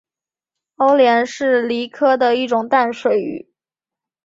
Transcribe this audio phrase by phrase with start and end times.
[0.77, 3.47] 欧鲢是鲤科的一种淡水鱼。